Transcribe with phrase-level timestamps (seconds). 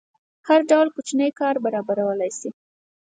[0.47, 2.49] هر ډول کوچنی کار برابرولی شي.